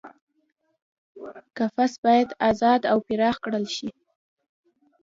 قفس 1.57 1.93
باید 2.03 2.29
ازاد 2.49 2.81
او 2.91 2.97
پراخ 3.07 3.35
کړل 3.43 3.65
شي. 3.75 3.89